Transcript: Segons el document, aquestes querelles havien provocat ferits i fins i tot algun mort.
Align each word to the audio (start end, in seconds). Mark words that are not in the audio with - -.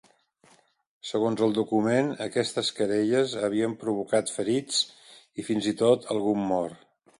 Segons 1.09 1.43
el 1.47 1.53
document, 1.57 2.09
aquestes 2.27 2.71
querelles 2.79 3.37
havien 3.49 3.77
provocat 3.85 4.35
ferits 4.39 4.83
i 5.43 5.49
fins 5.51 5.71
i 5.75 5.79
tot 5.87 6.13
algun 6.19 6.45
mort. 6.57 6.87